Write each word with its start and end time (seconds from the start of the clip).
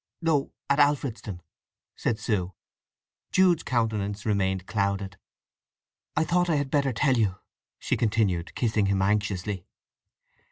"No; 0.19 0.51
at 0.67 0.79
Alfredston," 0.79 1.41
said 1.95 2.17
Sue. 2.17 2.55
Jude's 3.31 3.61
countenance 3.61 4.25
remained 4.25 4.65
clouded. 4.65 5.15
"I 6.15 6.23
thought 6.23 6.49
I 6.49 6.55
had 6.55 6.71
better 6.71 6.91
tell 6.91 7.17
you?" 7.17 7.35
she 7.77 7.95
continued, 7.95 8.55
kissing 8.55 8.87
him 8.87 9.03
anxiously. 9.03 9.67